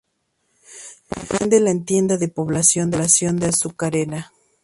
Comprende 1.11 1.59
la 1.59 1.69
entidad 1.69 2.17
de 2.17 2.27
población 2.27 2.89
de 2.89 3.45
Azucarera. 3.45 4.31